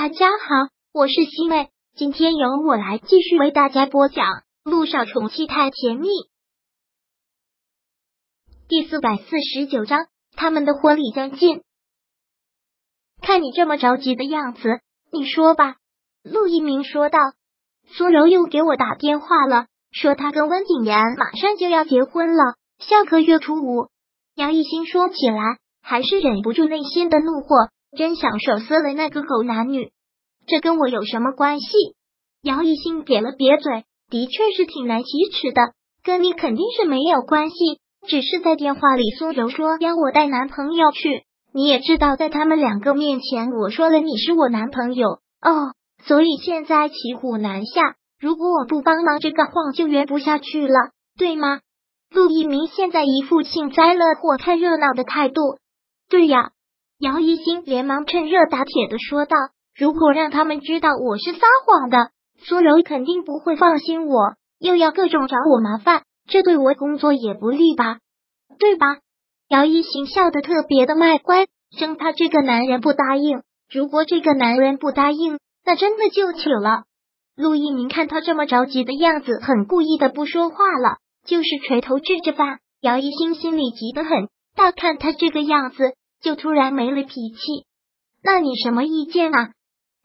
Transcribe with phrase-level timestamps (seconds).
[0.00, 4.26] 大家好，我是西妹，今天由我来继续为大家播讲
[4.62, 6.06] 《陆少宠妻太甜蜜》
[8.68, 10.06] 第四百四十九章。
[10.36, 11.64] 他们的婚礼将近，
[13.20, 14.78] 看你这么着急的样子，
[15.10, 15.78] 你说吧。
[16.22, 17.18] 陆一鸣说道。
[17.88, 23.88] 苏柔又给我打电话了，说他跟温景言马上就要结婚了，下个月初五。
[24.36, 27.68] 杨一新说起来还是忍不住内心的怒火。
[27.96, 29.90] 真想手撕了那个狗男女，
[30.46, 31.66] 这跟我有什么关系？
[32.42, 35.72] 姚一新瘪了瘪嘴，的确是挺难启齿的，
[36.04, 37.56] 跟你肯定是没有关系，
[38.06, 45.08] 只是在电话里苏柔说要我带男朋友去，你也知道，在他们两个面前我说了你是我男朋友
[45.40, 51.60] 哦，所以现在骑虎难下，如果我不帮忙，这个谎就圆不下去了，对吗？
[52.10, 55.58] 陆一鸣现在一副幸灾乐祸、看热闹的态度，
[56.08, 56.52] 对呀。
[56.98, 59.36] 姚一星连忙趁热打铁的说道
[59.78, 62.10] ：“如果让他们知道我是撒谎的，
[62.42, 67.98] 苏柔肯定不会放心我，又要各种找我麻烦，这对我工作也不利吧？
[68.58, 68.96] 对吧？”
[69.48, 73.42] 姚一星笑得特别的卖乖，生怕这个男人不答应。
[73.70, 76.82] 如果这个男人不答应，那真的就糗了。
[77.36, 82.58] 陆一鸣看他这么着急的样子，很故意的不说话了，就是垂头置着吧。
[82.80, 85.94] 姚一星心里急得很，大看他这个样子。
[86.20, 87.66] 就突然没了脾气，
[88.22, 89.52] 那你什么意见啊？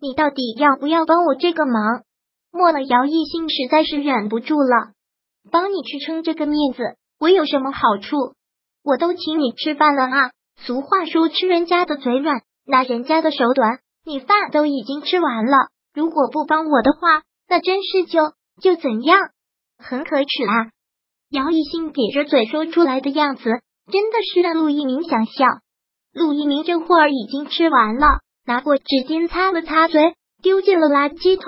[0.00, 2.02] 你到底要不要帮我这个忙？
[2.50, 4.92] 莫了，姚艺兴实在是忍不住了，
[5.50, 8.34] 帮你去撑这个面子，我有什么好处？
[8.82, 10.30] 我都请你吃饭了啊！
[10.56, 13.80] 俗话说，吃人家的嘴软，拿人家的手短。
[14.04, 19.18] 你饭都已经吃完了，如果不帮我的话，那真是就就怎样？
[19.76, 20.70] 很可耻啊！
[21.28, 23.44] 姚艺兴瘪着嘴说出来的样子，
[23.92, 25.44] 真的是让陆一鸣想笑。
[26.18, 28.06] 陆一鸣这会儿已经吃完了，
[28.44, 31.44] 拿过纸巾擦了擦嘴，丢进了垃圾桶，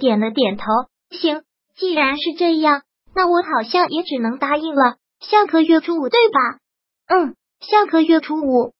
[0.00, 0.64] 点了点头。
[1.10, 1.42] 行，
[1.76, 2.82] 既然是这样，
[3.14, 4.96] 那我好像也只能答应了。
[5.20, 6.58] 下个月初五，对吧？
[7.06, 8.72] 嗯，下个月初五。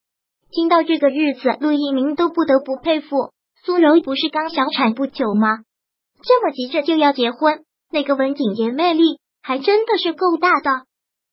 [0.50, 3.31] 听到这个日子，陆一鸣都不得不佩服
[3.65, 5.59] 苏柔，不是刚小产不久吗？
[6.22, 10.84] 这么急着就要结婚，那个文景言魅力还真的是够大的。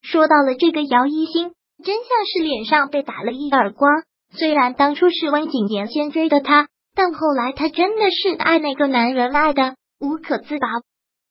[0.02, 1.54] 说到了这个姚一星。
[1.82, 3.92] 真像是脸上被打了一耳光。
[4.34, 10.68] 虽然当初是温景言先追的他，但后来他真的是爱那个男人爱的无可自拔。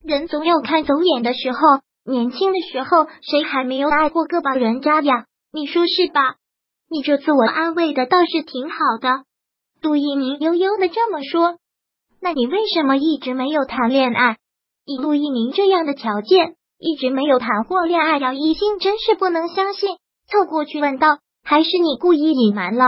[0.05, 1.59] 人总有看走眼的时候，
[2.05, 5.25] 年轻的时候谁还没有爱过个把人渣呀？
[5.53, 6.37] 你说是吧？
[6.91, 9.25] 你这自我安慰的倒是挺好的。
[9.81, 11.57] 杜一鸣悠悠的这么说。
[12.21, 14.37] 那你为什么一直没有谈恋爱？
[14.85, 19.97] 以陆一鸣这样的条件，一直没有谈过恋爱，姚一心真是不能相信。
[20.31, 22.85] 凑过去问道：“还是你故意隐瞒了？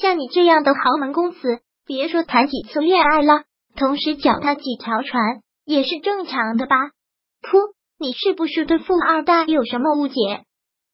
[0.00, 3.42] 像你这样的豪门公子，别说谈几次恋爱了，
[3.76, 6.76] 同时脚踏几条船也是正常的吧？”
[7.42, 7.72] 噗！
[7.98, 10.14] 你是不是对富二代有什么误解？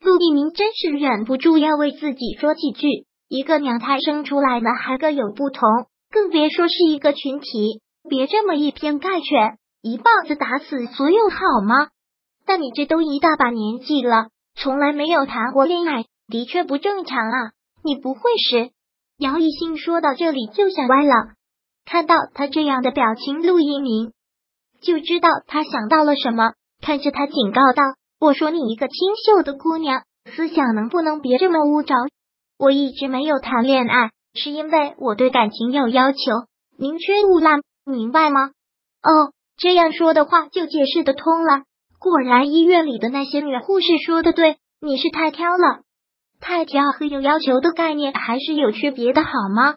[0.01, 3.07] 陆一鸣真是忍不住要为自己说几句。
[3.29, 5.69] 一个娘胎生出来的还各有不同，
[6.11, 7.83] 更别说是一个群体。
[8.09, 11.37] 别这么以偏概全，一棒子打死所有好
[11.67, 11.89] 吗？
[12.47, 14.29] 但你这都一大把年纪了。
[14.61, 17.53] 从来没有谈过恋爱，的确不正常啊！
[17.85, 18.21] 你不会
[18.51, 18.71] 是？
[19.17, 21.13] 姚一兴说到这里就想歪了。
[21.85, 24.13] 看到他这样的表情，陆一鸣
[24.81, 27.83] 就知道他想到了什么，看着他警告道
[28.21, 31.95] ：“我说你一个清秀的姑娘，思想能不能别这么污浊？
[32.59, 36.19] 我一直没有谈恋爱，是因为我对感情有要求，
[36.77, 38.51] 宁缺毋滥，明白吗？”
[39.03, 41.63] 哦，这样说的话就解释得通了。
[41.99, 45.81] 果然，医院里的那些女护士说的对，你是太挑了。
[46.41, 49.77] 太挑和有要求的概念还是有区别的，好吗？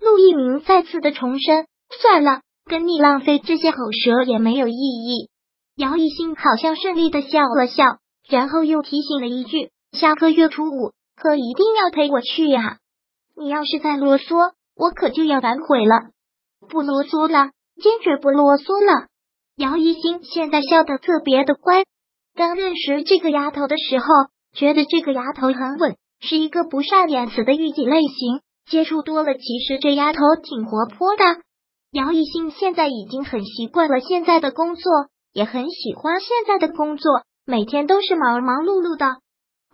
[0.00, 1.66] 陆一鸣再次的重申。
[2.00, 5.30] 算了，跟你浪费这些口舌也没有意义。
[5.76, 7.84] 姚一兴好像顺利的笑了笑，
[8.28, 12.78] 然后又提醒了一句：下个月初五可一定要陪我去呀！
[13.36, 16.10] 你要是再啰嗦，我可就要反悔了。
[16.68, 17.50] 不啰嗦了，
[17.80, 19.08] 坚决不啰嗦了。
[19.58, 21.82] 姚一新现在笑得特别的乖。
[22.36, 24.06] 刚认识这个丫头的时候，
[24.54, 28.40] 觉得这个丫头很稳，是一个不善言辞的御姐类型。
[28.70, 31.24] 接触多了，其实这丫头挺活泼的。
[31.90, 34.92] 姚一新现在已经很习惯了现在的工作，
[35.32, 39.16] 也很喜欢现在的工作，每天都是忙忙碌碌的。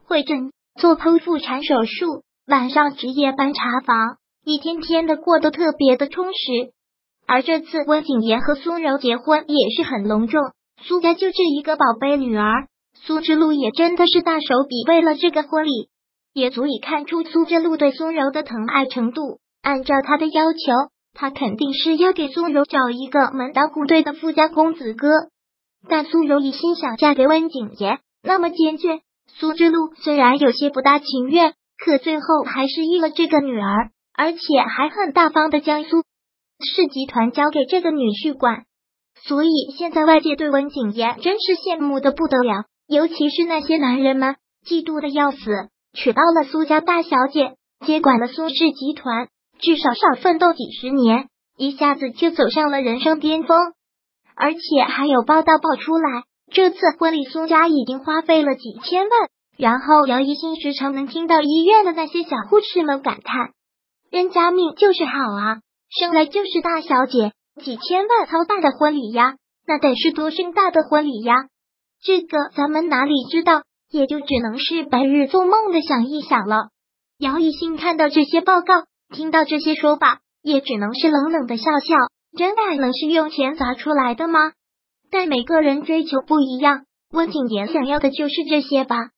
[0.06, 0.50] 会诊
[0.80, 4.16] 做剖腹产手术，晚上值夜班查房，
[4.46, 6.72] 一天天的过得特别的充实。
[7.26, 10.40] 而这次温景言和苏柔结婚也是很隆重，
[10.82, 14.84] 苏家就这一个宝贝女儿，苏之路也真的是大手笔。
[14.86, 15.88] 为了这个婚礼，
[16.32, 19.38] 也足以看出苏之路对苏柔的疼爱程度。
[19.62, 20.58] 按照他的要求，
[21.14, 25.08] 他肯定是要给苏柔找一个门当户对的富家公子哥。
[25.88, 29.00] 但苏柔一心想嫁给温景言，那么坚决。
[29.26, 34.38] 苏之路虽然有些不大情愿，可最后还是依了这个女儿，而且
[34.68, 36.02] 还很大方的将苏
[36.64, 38.64] 氏集团交给这个女婿管。
[39.26, 45.38] 所以现在外界对温景言真是羡慕的不得了，尤其是那些男人们嫉妒的要死。
[45.92, 47.54] 娶到了苏家大小姐，
[47.86, 49.28] 接管了苏氏集团，
[49.60, 53.56] 至少少奋斗几十年，一下子就走上了人生巅峰。
[54.34, 59.10] 而且还有报道爆出来，这次婚礼苏家已经花费了几千万。
[59.56, 63.50] 然后姚一新时常能听到医院的那些小护士们感叹
[64.10, 65.60] ：“人家命就是好啊，
[65.98, 67.32] 生来就是大小姐，
[67.62, 69.36] 几千万操办的婚礼呀，
[69.66, 71.46] 那得是多盛大的婚礼呀！”
[72.02, 76.68] 这个咱们哪里知道，也就只能是白日做梦的想一想了。
[77.18, 78.74] 姚一新看到这些报告，
[79.14, 81.94] 听到这些说法，也只能是冷冷的笑笑。
[82.36, 84.52] 真爱能是用钱砸出来的吗？
[85.12, 89.10] 但每个人追求不一样，温景言想要的就是这些吧。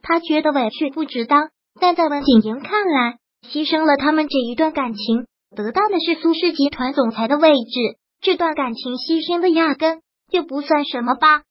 [0.00, 1.50] 他觉得委屈不值当，
[1.80, 5.26] 但在温景言看来，牺牲了他们这一段感情，
[5.56, 7.98] 得到的是苏氏集团总裁的位置。
[8.20, 10.00] 这段感情牺牲的压根
[10.30, 11.42] 就不算什么吧。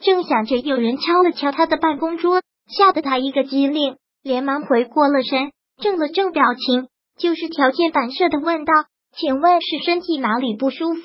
[0.00, 6.88] 正想着，有人敲了敲他的办公桌，吓得他一个机灵，连忙回过了神，正了正表情，
[7.18, 8.72] 就是条件反射的问道。
[9.14, 11.02] 请问是身体哪里不舒服？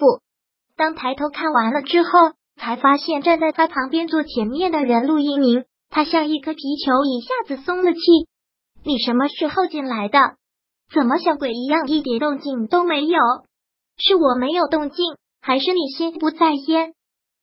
[0.78, 2.10] 当抬头看完了之后，
[2.56, 8.00] 才发现站在他旁边坐前面的人陆一鸣，他像一颗皮球，一下子松了气。
[8.86, 10.20] 你什么时候进来的？
[10.94, 13.20] 怎么像鬼一样，一点动静都没有？
[13.98, 16.94] 是我没有动静，还是你心不在焉？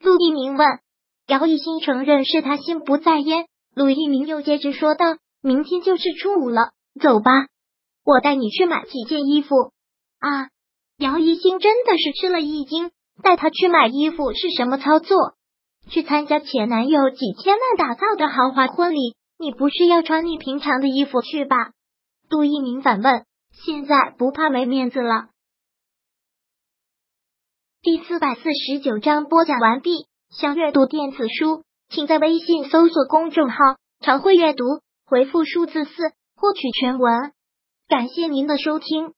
[0.00, 0.66] 陆一鸣问。
[1.26, 3.46] 姚一新承认是他心不在焉。
[3.74, 5.06] 陆一鸣又接着说道
[5.42, 7.30] ：“明天就是初五了，走吧，
[8.04, 9.54] 我带你去买几件衣服
[10.20, 10.48] 啊。”
[10.98, 12.90] 姚一新真的是吃了一惊，
[13.22, 15.34] 带他去买衣服是什么操作？
[15.88, 21.72] 去参加前男友几千万打造的豪华婚礼，你不是要穿你平常的衣服去吧？
[22.28, 23.24] 杜一鸣反问。
[23.64, 25.30] 现在不怕没面子了？
[27.80, 30.06] 第四百四十九章播讲完毕。
[30.28, 33.56] 想阅读电子书，请在微信搜索公众号
[34.04, 34.64] “常会阅读”，
[35.06, 35.92] 回复数字四
[36.36, 37.32] 获取全文。
[37.88, 39.14] 感谢您的收听。